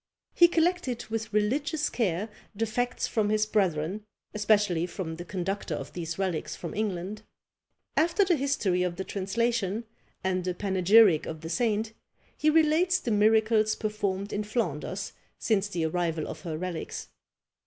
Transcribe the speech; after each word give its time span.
He 0.33 0.47
collected 0.47 1.05
with 1.11 1.31
religious 1.31 1.87
care 1.87 2.27
the 2.55 2.65
facts 2.65 3.05
from 3.05 3.29
his 3.29 3.45
brethren, 3.45 4.03
especially 4.33 4.87
from 4.87 5.17
the 5.17 5.23
conductor 5.25 5.75
of 5.75 5.93
these 5.93 6.17
relics 6.17 6.55
from 6.55 6.73
England. 6.73 7.21
After 7.95 8.25
the 8.25 8.35
history 8.35 8.81
of 8.81 8.95
the 8.95 9.03
translation, 9.03 9.83
and 10.23 10.47
a 10.47 10.55
panegyric 10.55 11.27
of 11.27 11.41
the 11.41 11.49
saint, 11.51 11.93
he 12.35 12.49
relates 12.49 12.97
the 12.97 13.11
miracles 13.11 13.75
performed 13.75 14.33
in 14.33 14.43
Flanders 14.43 15.13
since 15.37 15.67
the 15.67 15.85
arrival 15.85 16.27
of 16.27 16.41
her 16.41 16.57
relics. 16.57 17.09